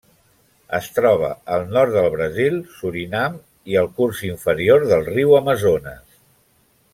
Es 0.75 0.85
troba 0.93 1.27
al 1.57 1.65
nord 1.75 1.93
del 1.97 2.07
Brasil, 2.15 2.57
Surinam 2.77 3.37
i 3.75 3.77
el 3.83 3.91
curs 4.01 4.23
inferior 4.31 4.89
del 4.93 5.07
riu 5.11 5.37
Amazones. 5.43 6.19